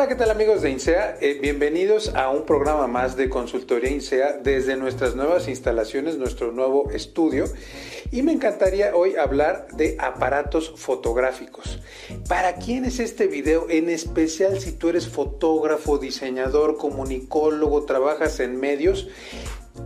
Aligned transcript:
Hola, 0.00 0.08
¿qué 0.08 0.14
tal 0.14 0.30
amigos 0.30 0.62
de 0.62 0.70
INSEA? 0.70 1.18
Eh, 1.20 1.38
bienvenidos 1.42 2.14
a 2.14 2.30
un 2.30 2.46
programa 2.46 2.86
más 2.86 3.16
de 3.16 3.28
consultoría 3.28 3.90
INSEA 3.90 4.38
desde 4.42 4.78
nuestras 4.78 5.14
nuevas 5.14 5.46
instalaciones, 5.46 6.16
nuestro 6.16 6.52
nuevo 6.52 6.90
estudio. 6.90 7.44
Y 8.10 8.22
me 8.22 8.32
encantaría 8.32 8.96
hoy 8.96 9.16
hablar 9.16 9.68
de 9.72 9.98
aparatos 10.00 10.72
fotográficos. 10.74 11.80
¿Para 12.30 12.54
quién 12.54 12.86
es 12.86 12.98
este 12.98 13.26
video? 13.26 13.66
En 13.68 13.90
especial 13.90 14.58
si 14.58 14.72
tú 14.72 14.88
eres 14.88 15.06
fotógrafo, 15.06 15.98
diseñador, 15.98 16.78
comunicólogo, 16.78 17.84
trabajas 17.84 18.40
en 18.40 18.58
medios. 18.58 19.08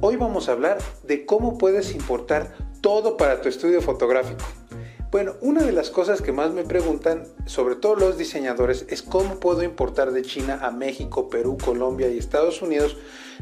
Hoy 0.01 0.15
vamos 0.15 0.49
a 0.49 0.53
hablar 0.53 0.79
de 1.03 1.27
cómo 1.27 1.59
puedes 1.59 1.93
importar 1.93 2.55
todo 2.81 3.17
para 3.17 3.41
tu 3.41 3.49
estudio 3.49 3.83
fotográfico. 3.83 4.45
Bueno, 5.15 5.37
una 5.43 5.63
de 5.63 5.71
las 5.71 5.91
cosas 5.91 6.21
que 6.23 6.33
más 6.33 6.53
me 6.53 6.65
preguntan, 6.65 7.23
sobre 7.47 7.77
todo 7.77 7.95
los 7.95 8.19
diseñadores, 8.19 8.85
es 8.89 9.01
cómo 9.01 9.39
puedo 9.39 9.63
importar 9.63 10.11
de 10.11 10.23
China 10.23 10.59
a 10.61 10.73
México, 10.73 11.31
Perú, 11.31 11.57
Colombia 11.65 12.09
y 12.09 12.19
Estados 12.19 12.63
Unidos 12.63 12.97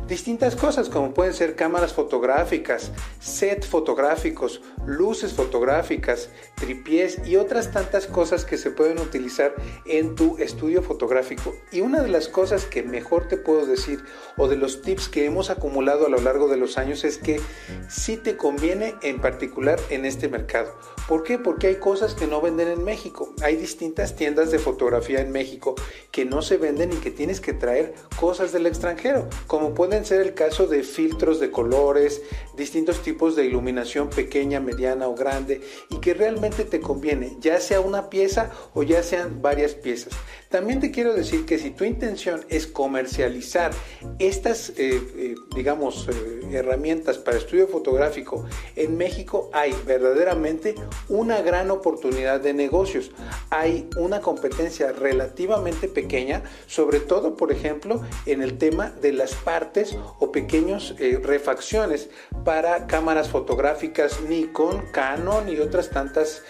distintas 0.07 0.57
cosas 0.57 0.89
como 0.89 1.15
pueden 1.15 1.35
ser 1.35 1.57
cámaras 1.57 1.93
fotográficas, 1.93 2.93
set 3.21 3.65
fotográficos, 3.65 4.61
luces 4.87 5.33
fotográficas, 5.33 6.29
tripiés 6.57 7.27
y 7.27 7.37
otras 7.37 7.71
tantas 7.71 8.07
cosas 8.07 8.45
que 8.45 8.59
se 8.59 8.71
pueden 8.71 8.99
utilizar 8.99 9.55
en 9.87 10.15
tu 10.15 10.39
estudio 10.39 10.83
fotográfico. 10.83 11.55
Y 11.71 11.81
una 11.81 12.03
de 12.03 12.09
las 12.09 12.29
cosas 12.29 12.65
que 12.65 12.83
mejor 12.83 13.29
te 13.29 13.37
puedo 13.37 13.67
decir 13.67 14.03
o 14.37 14.49
de 14.49 14.57
los 14.57 14.83
tips 14.83 15.09
que 15.09 15.25
hemos 15.25 15.51
acumulado 15.51 16.07
a 16.07 16.11
lo 16.11 16.19
largo 16.19 16.49
de 16.49 16.57
los 16.57 16.79
años 16.79 17.05
es 17.05 17.19
que 17.19 17.41
sí 17.89 18.17
te 18.17 18.37
conviene 18.37 18.95
en 19.03 19.21
particular 19.21 19.79
en 19.91 20.05
este 20.05 20.29
mercado. 20.29 20.75
¿Por 21.09 21.25
qué? 21.25 21.39
Porque 21.39 21.67
hay 21.67 21.77
cosas 21.77 22.15
que 22.15 22.27
no 22.27 22.41
venden 22.41 22.69
en 22.69 22.85
México. 22.85 23.33
Hay 23.43 23.57
distintas 23.57 24.17
tiendas 24.17 24.51
de 24.51 24.59
fotografía 24.59 25.21
en 25.21 25.33
México 25.33 25.75
que 26.11 26.25
no 26.25 26.43
se 26.43 26.57
venden 26.57 26.93
y 26.93 26.97
que 26.97 27.11
tienes 27.11 27.41
que 27.41 27.53
traer 27.53 27.95
cosas 28.19 28.53
del 28.53 28.67
extranjero, 28.67 29.29
como 29.47 29.75
pueden 29.83 30.05
ser 30.05 30.21
el 30.21 30.35
caso 30.35 30.69
de 30.69 30.85
filtros 30.85 31.41
de 31.41 31.51
colores, 31.51 32.23
distintos 32.57 33.03
tipos 33.03 33.35
de 33.35 33.47
iluminación 33.47 34.11
pequeña, 34.11 34.61
mediana 34.61 35.09
o 35.09 35.17
grande 35.17 35.61
y 35.91 35.97
que 35.97 36.15
realmente 36.15 36.65
te 36.65 36.79
conviene, 36.79 37.37
ya 37.41 37.59
sea 37.59 37.81
una 37.81 38.09
pieza 38.09 38.53
o 38.75 38.85
ya 38.85 39.03
sean 39.03 39.43
varias 39.43 39.75
piezas. 39.75 40.13
También 40.51 40.79
te 40.79 40.93
quiero 40.93 41.15
decir 41.15 41.47
que 41.47 41.59
si 41.59 41.71
tu 41.71 41.85
intención 41.85 42.45
es 42.49 42.69
comercializar 42.69 43.73
estas, 44.21 44.69
eh, 44.77 45.03
eh, 45.17 45.35
digamos, 45.57 46.07
eh, 46.09 46.51
herramientas 46.53 47.19
para 47.19 47.39
estudio 47.39 47.67
fotográfico, 47.67 48.45
en 48.77 48.97
México 48.97 49.51
hay 49.53 49.75
verdaderamente 49.87 50.77
una 51.09 51.41
gran 51.41 51.71
oportunidad 51.73 52.41
de 52.41 52.53
negocios. 52.53 53.11
Hay 53.51 53.89
una 53.97 54.21
competencia 54.21 54.93
relativamente 54.93 55.89
pequeña, 55.89 56.43
sobre 56.67 57.01
todo, 57.01 57.35
por 57.35 57.51
ejemplo, 57.51 58.03
en 58.27 58.43
el 58.43 58.59
tema 58.59 58.91
de 58.91 59.13
las 59.13 59.35
partes 59.35 59.72
o 60.19 60.33
pequeños 60.33 60.95
refacciones 61.23 62.11
para 62.45 62.87
cámaras 62.87 63.29
fotográficas 63.29 64.21
Nikon, 64.23 64.87
Canon 64.93 65.49
y 65.49 65.59
otras 65.59 65.91
tantas 65.91 66.43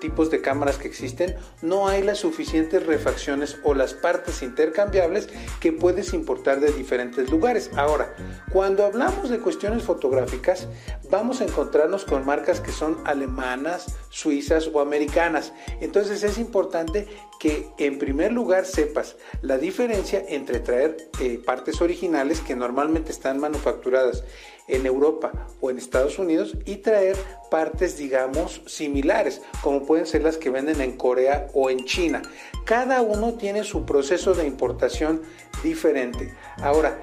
tipos 0.00 0.30
de 0.30 0.40
cámaras 0.40 0.76
que 0.76 0.88
existen. 0.88 1.36
No 1.62 1.88
hay 1.88 2.02
las 2.02 2.18
suficientes 2.18 2.84
refacciones 2.86 3.58
o 3.64 3.74
las 3.74 3.94
partes 3.94 4.42
intercambiables 4.42 5.28
que 5.60 5.72
puedes 5.72 6.12
importar 6.12 6.60
de 6.60 6.72
diferentes 6.72 7.30
lugares. 7.30 7.70
Ahora, 7.76 8.14
cuando 8.52 8.84
hablamos 8.84 9.30
de 9.30 9.38
cuestiones 9.38 9.82
fotográficas, 9.82 10.68
vamos 11.10 11.40
a 11.40 11.44
encontrarnos 11.44 12.04
con 12.04 12.26
marcas 12.26 12.60
que 12.60 12.72
son 12.72 12.98
alemanas, 13.04 13.96
suizas 14.10 14.68
o 14.72 14.80
americanas. 14.80 15.52
Entonces 15.80 16.22
es 16.22 16.38
importante 16.38 17.06
que 17.38 17.68
en 17.78 17.98
primer 17.98 18.32
lugar 18.32 18.64
sepas 18.64 19.16
la 19.42 19.58
diferencia 19.58 20.24
entre 20.28 20.60
traer 20.60 20.96
eh, 21.20 21.40
partes 21.44 21.80
originales 21.80 22.40
que 22.40 22.56
normalmente 22.58 23.12
están 23.12 23.38
manufacturadas 23.38 24.24
en 24.68 24.84
Europa 24.86 25.32
o 25.60 25.70
en 25.70 25.78
Estados 25.78 26.18
Unidos 26.18 26.56
y 26.66 26.76
traer 26.76 27.16
partes, 27.50 27.96
digamos, 27.96 28.62
similares, 28.66 29.40
como 29.62 29.86
pueden 29.86 30.06
ser 30.06 30.22
las 30.22 30.36
que 30.36 30.50
venden 30.50 30.80
en 30.80 30.96
Corea 30.96 31.48
o 31.54 31.70
en 31.70 31.84
China. 31.84 32.22
Cada 32.64 33.00
uno 33.00 33.34
tiene 33.34 33.64
su 33.64 33.86
proceso 33.86 34.34
de 34.34 34.46
importación 34.46 35.22
diferente. 35.62 36.34
Ahora, 36.58 37.00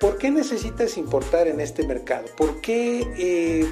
¿por 0.00 0.18
qué 0.18 0.30
necesitas 0.30 0.98
importar 0.98 1.48
en 1.48 1.60
este 1.60 1.86
mercado? 1.86 2.26
¿Por 2.36 2.60
qué, 2.60 3.06
eh, 3.16 3.66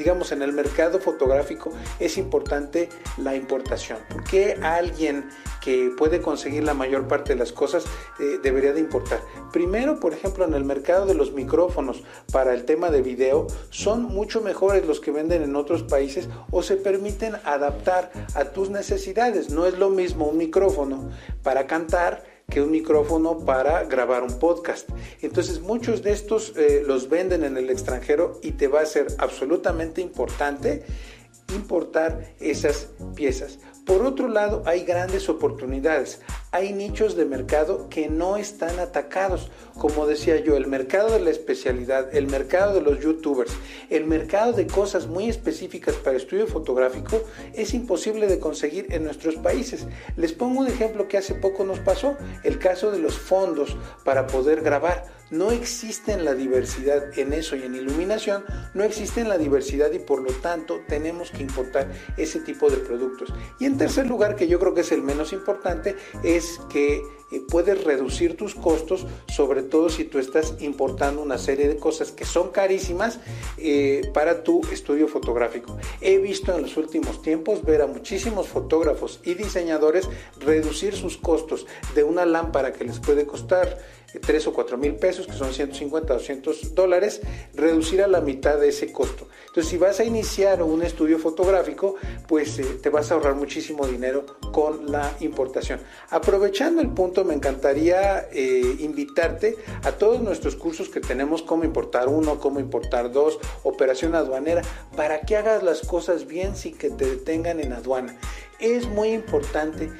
digamos, 0.00 0.32
en 0.32 0.40
el 0.40 0.54
mercado 0.54 0.98
fotográfico 0.98 1.70
es 1.98 2.16
importante 2.16 2.88
la 3.18 3.36
importación? 3.36 3.98
¿Por 4.08 4.24
qué 4.24 4.58
alguien 4.62 5.28
que 5.60 5.92
puede 5.96 6.20
conseguir 6.20 6.64
la 6.64 6.74
mayor 6.74 7.06
parte 7.06 7.34
de 7.34 7.38
las 7.38 7.52
cosas 7.52 7.84
eh, 8.18 8.38
debería 8.42 8.72
de 8.72 8.80
importar. 8.80 9.20
Primero, 9.52 10.00
por 10.00 10.14
ejemplo, 10.14 10.44
en 10.44 10.54
el 10.54 10.64
mercado 10.64 11.06
de 11.06 11.14
los 11.14 11.32
micrófonos 11.32 12.02
para 12.32 12.54
el 12.54 12.64
tema 12.64 12.90
de 12.90 13.02
video 13.02 13.46
son 13.68 14.04
mucho 14.04 14.40
mejores 14.40 14.86
los 14.86 15.00
que 15.00 15.10
venden 15.10 15.42
en 15.42 15.56
otros 15.56 15.82
países 15.82 16.28
o 16.50 16.62
se 16.62 16.76
permiten 16.76 17.36
adaptar 17.44 18.10
a 18.34 18.46
tus 18.46 18.70
necesidades. 18.70 19.50
No 19.50 19.66
es 19.66 19.78
lo 19.78 19.90
mismo 19.90 20.26
un 20.26 20.38
micrófono 20.38 21.10
para 21.42 21.66
cantar 21.66 22.24
que 22.50 22.60
un 22.60 22.70
micrófono 22.70 23.38
para 23.38 23.84
grabar 23.84 24.22
un 24.22 24.38
podcast. 24.38 24.88
Entonces 25.22 25.60
muchos 25.60 26.02
de 26.02 26.12
estos 26.12 26.52
eh, 26.56 26.82
los 26.86 27.08
venden 27.08 27.44
en 27.44 27.56
el 27.56 27.70
extranjero 27.70 28.38
y 28.42 28.52
te 28.52 28.68
va 28.68 28.80
a 28.80 28.86
ser 28.86 29.06
absolutamente 29.18 30.00
importante 30.00 30.82
importar 31.54 32.34
esas 32.40 32.88
piezas. 33.14 33.58
Por 33.90 34.06
otro 34.06 34.28
lado, 34.28 34.62
hay 34.66 34.84
grandes 34.84 35.28
oportunidades. 35.28 36.20
Hay 36.52 36.72
nichos 36.72 37.16
de 37.16 37.24
mercado 37.24 37.88
que 37.88 38.08
no 38.08 38.36
están 38.36 38.78
atacados. 38.78 39.50
Como 39.76 40.06
decía 40.06 40.38
yo, 40.38 40.56
el 40.56 40.68
mercado 40.68 41.10
de 41.10 41.18
la 41.18 41.30
especialidad, 41.30 42.14
el 42.14 42.28
mercado 42.28 42.72
de 42.72 42.82
los 42.82 43.00
youtubers, 43.00 43.50
el 43.88 44.04
mercado 44.04 44.52
de 44.52 44.68
cosas 44.68 45.08
muy 45.08 45.28
específicas 45.28 45.96
para 45.96 46.18
estudio 46.18 46.46
fotográfico 46.46 47.20
es 47.52 47.74
imposible 47.74 48.28
de 48.28 48.38
conseguir 48.38 48.86
en 48.90 49.02
nuestros 49.02 49.34
países. 49.34 49.88
Les 50.14 50.32
pongo 50.32 50.60
un 50.60 50.68
ejemplo 50.68 51.08
que 51.08 51.18
hace 51.18 51.34
poco 51.34 51.64
nos 51.64 51.80
pasó, 51.80 52.16
el 52.44 52.60
caso 52.60 52.92
de 52.92 53.00
los 53.00 53.18
fondos 53.18 53.76
para 54.04 54.28
poder 54.28 54.60
grabar 54.60 55.19
no 55.30 55.50
existe 55.50 56.16
la 56.16 56.34
diversidad 56.34 57.18
en 57.18 57.32
eso 57.32 57.56
y 57.56 57.62
en 57.62 57.74
iluminación, 57.74 58.44
no 58.74 58.84
existe 58.84 59.24
la 59.24 59.38
diversidad 59.38 59.90
y 59.92 59.98
por 59.98 60.22
lo 60.22 60.32
tanto 60.32 60.80
tenemos 60.88 61.30
que 61.30 61.42
importar 61.42 61.88
ese 62.16 62.40
tipo 62.40 62.70
de 62.70 62.78
productos. 62.78 63.32
Y 63.58 63.66
en 63.66 63.78
tercer 63.78 64.06
lugar, 64.06 64.36
que 64.36 64.48
yo 64.48 64.58
creo 64.58 64.74
que 64.74 64.80
es 64.82 64.92
el 64.92 65.02
menos 65.02 65.32
importante, 65.32 65.96
es 66.22 66.60
que 66.70 67.02
puedes 67.38 67.84
reducir 67.84 68.36
tus 68.36 68.54
costos, 68.54 69.06
sobre 69.28 69.62
todo 69.62 69.88
si 69.88 70.04
tú 70.04 70.18
estás 70.18 70.54
importando 70.60 71.22
una 71.22 71.38
serie 71.38 71.68
de 71.68 71.76
cosas 71.76 72.10
que 72.10 72.24
son 72.24 72.50
carísimas 72.50 73.20
eh, 73.58 74.10
para 74.12 74.42
tu 74.42 74.62
estudio 74.72 75.06
fotográfico. 75.06 75.78
He 76.00 76.18
visto 76.18 76.54
en 76.54 76.62
los 76.62 76.76
últimos 76.76 77.22
tiempos 77.22 77.62
ver 77.64 77.82
a 77.82 77.86
muchísimos 77.86 78.48
fotógrafos 78.48 79.20
y 79.24 79.34
diseñadores 79.34 80.08
reducir 80.40 80.96
sus 80.96 81.16
costos 81.16 81.66
de 81.94 82.02
una 82.02 82.26
lámpara 82.26 82.72
que 82.72 82.84
les 82.84 82.98
puede 82.98 83.26
costar 83.26 83.78
3 84.18 84.46
o 84.48 84.52
4 84.52 84.76
mil 84.76 84.96
pesos, 84.96 85.26
que 85.26 85.34
son 85.34 85.52
150 85.52 86.12
o 86.12 86.16
200 86.16 86.74
dólares, 86.74 87.20
reducir 87.54 88.02
a 88.02 88.08
la 88.08 88.20
mitad 88.20 88.58
de 88.58 88.68
ese 88.68 88.92
costo. 88.92 89.28
Entonces, 89.50 89.68
si 89.68 89.78
vas 89.78 89.98
a 89.98 90.04
iniciar 90.04 90.62
un 90.62 90.80
estudio 90.84 91.18
fotográfico, 91.18 91.96
pues 92.28 92.56
eh, 92.60 92.78
te 92.80 92.88
vas 92.88 93.10
a 93.10 93.14
ahorrar 93.14 93.34
muchísimo 93.34 93.84
dinero 93.84 94.24
con 94.52 94.92
la 94.92 95.12
importación. 95.18 95.80
Aprovechando 96.10 96.80
el 96.80 96.90
punto, 96.90 97.24
me 97.24 97.34
encantaría 97.34 98.28
eh, 98.30 98.76
invitarte 98.78 99.56
a 99.82 99.90
todos 99.90 100.20
nuestros 100.20 100.54
cursos 100.54 100.88
que 100.88 101.00
tenemos, 101.00 101.42
cómo 101.42 101.64
importar 101.64 102.06
uno, 102.08 102.38
cómo 102.38 102.60
importar 102.60 103.10
dos, 103.10 103.40
operación 103.64 104.14
aduanera, 104.14 104.62
para 104.94 105.22
que 105.22 105.36
hagas 105.36 105.64
las 105.64 105.80
cosas 105.80 106.28
bien 106.28 106.54
sin 106.54 106.78
que 106.78 106.90
te 106.90 107.06
detengan 107.06 107.58
en 107.58 107.72
aduana. 107.72 108.16
Es 108.60 108.86
muy 108.86 109.08
importante 109.08 109.90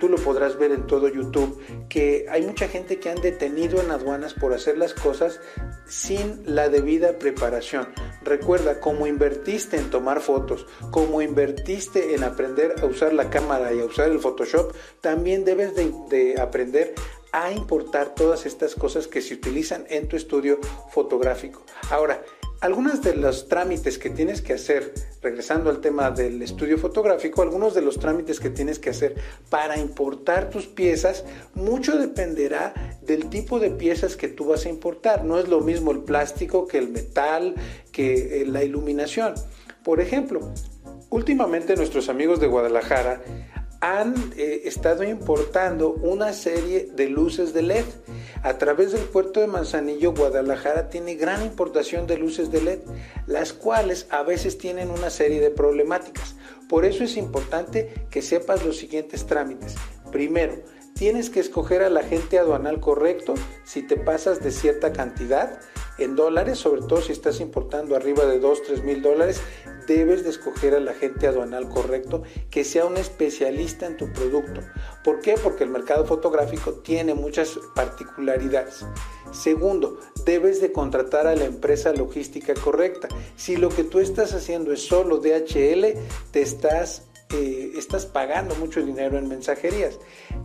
tú 0.00 0.08
lo 0.08 0.16
podrás 0.16 0.58
ver 0.58 0.72
en 0.72 0.86
todo 0.86 1.08
YouTube, 1.08 1.60
que 1.88 2.26
hay 2.30 2.42
mucha 2.42 2.68
gente 2.68 2.98
que 2.98 3.10
han 3.10 3.20
detenido 3.20 3.80
en 3.82 3.90
aduanas 3.90 4.34
por 4.34 4.54
hacer 4.54 4.78
las 4.78 4.94
cosas 4.94 5.40
sin 5.86 6.42
la 6.46 6.68
debida 6.68 7.18
preparación. 7.18 7.88
Recuerda, 8.24 8.80
como 8.80 9.06
invertiste 9.06 9.76
en 9.76 9.90
tomar 9.90 10.20
fotos, 10.20 10.66
como 10.90 11.20
invertiste 11.20 12.14
en 12.14 12.24
aprender 12.24 12.74
a 12.80 12.86
usar 12.86 13.12
la 13.12 13.28
cámara 13.28 13.72
y 13.74 13.80
a 13.80 13.84
usar 13.84 14.10
el 14.10 14.18
Photoshop, 14.18 14.72
también 15.00 15.44
debes 15.44 15.74
de, 15.74 15.92
de 16.08 16.40
aprender 16.40 16.94
a 17.32 17.52
importar 17.52 18.14
todas 18.14 18.46
estas 18.46 18.74
cosas 18.74 19.06
que 19.08 19.20
se 19.20 19.34
utilizan 19.34 19.84
en 19.90 20.08
tu 20.08 20.16
estudio 20.16 20.58
fotográfico. 20.92 21.62
Ahora, 21.90 22.22
algunos 22.64 23.02
de 23.02 23.14
los 23.14 23.46
trámites 23.46 23.98
que 23.98 24.08
tienes 24.08 24.40
que 24.40 24.54
hacer, 24.54 24.94
regresando 25.20 25.68
al 25.68 25.82
tema 25.82 26.10
del 26.10 26.40
estudio 26.40 26.78
fotográfico, 26.78 27.42
algunos 27.42 27.74
de 27.74 27.82
los 27.82 27.98
trámites 27.98 28.40
que 28.40 28.48
tienes 28.48 28.78
que 28.78 28.88
hacer 28.88 29.16
para 29.50 29.76
importar 29.76 30.48
tus 30.48 30.66
piezas, 30.66 31.26
mucho 31.52 31.98
dependerá 31.98 32.72
del 33.02 33.28
tipo 33.28 33.60
de 33.60 33.68
piezas 33.68 34.16
que 34.16 34.28
tú 34.28 34.46
vas 34.46 34.64
a 34.64 34.70
importar. 34.70 35.26
No 35.26 35.38
es 35.38 35.46
lo 35.46 35.60
mismo 35.60 35.90
el 35.92 36.04
plástico 36.04 36.66
que 36.66 36.78
el 36.78 36.88
metal, 36.88 37.54
que 37.92 38.40
eh, 38.40 38.46
la 38.46 38.64
iluminación. 38.64 39.34
Por 39.82 40.00
ejemplo, 40.00 40.40
últimamente 41.10 41.76
nuestros 41.76 42.08
amigos 42.08 42.40
de 42.40 42.46
Guadalajara 42.46 43.20
han 43.82 44.14
eh, 44.38 44.62
estado 44.64 45.04
importando 45.04 45.90
una 45.92 46.32
serie 46.32 46.88
de 46.96 47.10
luces 47.10 47.52
de 47.52 47.60
LED. 47.60 47.84
A 48.44 48.58
través 48.58 48.92
del 48.92 49.04
puerto 49.04 49.40
de 49.40 49.46
Manzanillo, 49.46 50.12
Guadalajara 50.12 50.90
tiene 50.90 51.14
gran 51.14 51.42
importación 51.42 52.06
de 52.06 52.18
luces 52.18 52.50
de 52.50 52.60
LED, 52.60 52.80
las 53.26 53.54
cuales 53.54 54.06
a 54.10 54.22
veces 54.22 54.58
tienen 54.58 54.90
una 54.90 55.08
serie 55.08 55.40
de 55.40 55.48
problemáticas. 55.50 56.36
Por 56.68 56.84
eso 56.84 57.04
es 57.04 57.16
importante 57.16 58.06
que 58.10 58.20
sepas 58.20 58.62
los 58.62 58.76
siguientes 58.76 59.24
trámites. 59.24 59.76
Primero, 60.12 60.56
tienes 60.92 61.30
que 61.30 61.40
escoger 61.40 61.82
al 61.82 61.96
agente 61.96 62.38
aduanal 62.38 62.80
correcto 62.80 63.32
si 63.64 63.80
te 63.80 63.96
pasas 63.96 64.42
de 64.42 64.50
cierta 64.50 64.92
cantidad 64.92 65.58
en 65.96 66.14
dólares, 66.14 66.58
sobre 66.58 66.82
todo 66.82 67.00
si 67.00 67.12
estás 67.12 67.40
importando 67.40 67.96
arriba 67.96 68.26
de 68.26 68.40
2, 68.40 68.62
3 68.64 68.84
mil 68.84 69.00
dólares, 69.00 69.40
debes 69.86 70.24
de 70.24 70.30
escoger 70.30 70.74
al 70.74 70.88
agente 70.88 71.26
aduanal 71.26 71.68
correcto 71.68 72.24
que 72.50 72.64
sea 72.64 72.84
un 72.84 72.96
especialista 72.96 73.86
en 73.86 73.96
tu 73.96 74.12
producto. 74.12 74.60
¿Por 75.04 75.20
qué? 75.20 75.34
Porque 75.34 75.64
el 75.64 75.70
mercado 75.70 76.06
fotográfico 76.06 76.72
tiene 76.72 77.12
muchas 77.12 77.58
particularidades. 77.74 78.86
Segundo, 79.32 80.00
debes 80.24 80.62
de 80.62 80.72
contratar 80.72 81.26
a 81.26 81.36
la 81.36 81.44
empresa 81.44 81.92
logística 81.92 82.54
correcta. 82.54 83.08
Si 83.36 83.56
lo 83.56 83.68
que 83.68 83.84
tú 83.84 83.98
estás 83.98 84.32
haciendo 84.32 84.72
es 84.72 84.86
solo 84.86 85.18
DHL, 85.18 85.98
te 86.30 86.40
estás 86.40 87.02
eh, 87.34 87.72
estás 87.76 88.06
pagando 88.06 88.54
mucho 88.54 88.84
dinero 88.84 89.18
en 89.18 89.28
mensajerías. 89.28 89.98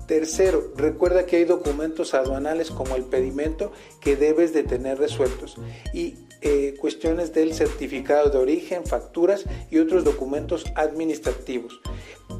Tercero, 0.07 0.71
recuerda 0.75 1.25
que 1.25 1.37
hay 1.37 1.45
documentos 1.45 2.13
aduanales 2.13 2.71
como 2.71 2.95
el 2.95 3.03
pedimento 3.03 3.71
que 4.01 4.15
debes 4.15 4.53
de 4.53 4.63
tener 4.63 4.97
resueltos 4.97 5.55
y 5.93 6.15
eh, 6.41 6.75
cuestiones 6.79 7.33
del 7.33 7.53
certificado 7.53 8.29
de 8.29 8.37
origen, 8.39 8.85
facturas 8.85 9.45
y 9.69 9.77
otros 9.77 10.03
documentos 10.03 10.65
administrativos. 10.75 11.79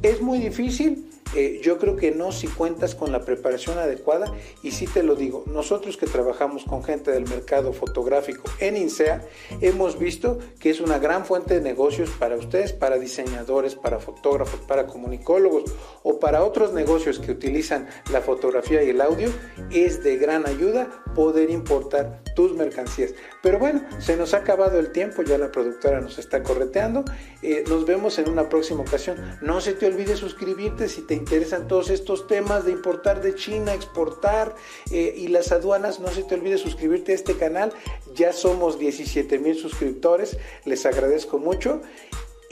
Es 0.02 0.20
muy 0.20 0.38
difícil, 0.38 1.10
eh, 1.34 1.60
yo 1.62 1.78
creo 1.78 1.96
que 1.96 2.10
no 2.10 2.32
si 2.32 2.48
cuentas 2.48 2.94
con 2.94 3.12
la 3.12 3.24
preparación 3.24 3.78
adecuada 3.78 4.32
y 4.62 4.72
sí 4.72 4.86
te 4.86 5.02
lo 5.02 5.14
digo, 5.14 5.44
nosotros 5.46 5.96
que 5.96 6.06
trabajamos 6.06 6.64
con 6.64 6.82
gente 6.82 7.10
del 7.10 7.28
mercado 7.28 7.72
fotográfico 7.72 8.44
en 8.58 8.76
INSEA, 8.76 9.22
hemos 9.60 9.98
visto 9.98 10.38
que 10.58 10.70
es 10.70 10.80
una 10.80 10.98
gran 10.98 11.24
fuente 11.24 11.54
de 11.54 11.60
negocios 11.60 12.10
para 12.10 12.36
ustedes, 12.36 12.72
para 12.72 12.98
diseñadores, 12.98 13.74
para 13.74 14.00
fotógrafos, 14.00 14.60
para 14.60 14.86
comunicólogos 14.86 15.64
o 16.02 16.18
para 16.18 16.44
otros 16.44 16.72
negocios 16.72 17.18
que 17.18 17.32
utilizan 17.32 17.88
la 18.12 18.20
fotografía 18.20 18.82
y 18.82 18.90
el 18.90 19.00
audio, 19.00 19.30
es 19.70 20.02
de 20.02 20.16
gran 20.16 20.46
ayuda 20.46 20.88
poder 21.14 21.50
importar 21.50 22.22
tus 22.34 22.54
mercancías. 22.54 23.14
Pero 23.42 23.58
bueno, 23.58 23.82
se 23.98 24.16
nos 24.16 24.34
ha 24.34 24.38
acabado 24.38 24.78
el 24.78 24.92
tiempo, 24.92 25.22
ya 25.22 25.38
la 25.38 25.50
productora 25.50 26.00
nos 26.00 26.18
está 26.18 26.42
correteando. 26.42 27.04
Eh, 27.42 27.64
nos 27.68 27.86
vemos 27.86 28.18
en 28.18 28.28
una 28.28 28.48
próxima 28.48 28.80
ocasión. 28.80 29.16
No 29.40 29.60
se 29.60 29.72
te 29.72 29.86
olvide 29.86 30.16
suscribirte 30.16 30.88
si 30.88 31.02
te 31.02 31.14
interesan 31.14 31.68
todos 31.68 31.90
estos 31.90 32.26
temas 32.26 32.64
de 32.64 32.72
importar 32.72 33.22
de 33.22 33.34
China, 33.34 33.74
exportar 33.74 34.54
eh, 34.90 35.14
y 35.16 35.28
las 35.28 35.52
aduanas. 35.52 36.00
No 36.00 36.08
se 36.08 36.22
te 36.22 36.34
olvide 36.34 36.58
suscribirte 36.58 37.12
a 37.12 37.14
este 37.14 37.36
canal. 37.36 37.72
Ya 38.14 38.32
somos 38.32 38.78
17 38.78 39.38
mil 39.38 39.56
suscriptores. 39.56 40.38
Les 40.64 40.86
agradezco 40.86 41.38
mucho. 41.38 41.82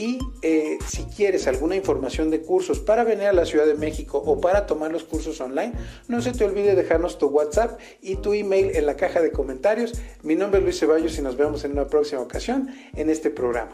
Y 0.01 0.21
eh, 0.43 0.79
si 0.87 1.03
quieres 1.07 1.49
alguna 1.49 1.75
información 1.75 2.31
de 2.31 2.41
cursos 2.41 2.79
para 2.79 3.03
venir 3.03 3.27
a 3.27 3.33
la 3.33 3.45
Ciudad 3.45 3.67
de 3.67 3.75
México 3.75 4.23
o 4.25 4.41
para 4.41 4.65
tomar 4.65 4.93
los 4.93 5.03
cursos 5.03 5.41
online, 5.41 5.73
no 6.07 6.23
se 6.23 6.31
te 6.31 6.45
olvide 6.45 6.77
dejarnos 6.77 7.19
tu 7.19 7.27
WhatsApp 7.27 7.81
y 8.01 8.15
tu 8.15 8.33
email 8.33 8.77
en 8.77 8.87
la 8.87 8.95
caja 8.95 9.21
de 9.21 9.33
comentarios. 9.33 9.95
Mi 10.23 10.37
nombre 10.37 10.61
es 10.61 10.65
Luis 10.65 10.79
Ceballos 10.79 11.19
y 11.19 11.23
nos 11.23 11.37
vemos 11.37 11.65
en 11.65 11.73
una 11.73 11.89
próxima 11.89 12.23
ocasión 12.23 12.69
en 12.95 13.11
este 13.11 13.31
programa. 13.31 13.73